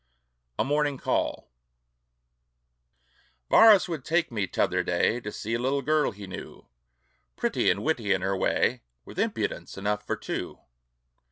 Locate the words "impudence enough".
9.19-10.03